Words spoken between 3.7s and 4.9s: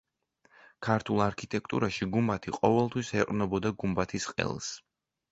გუმბათის ყელს.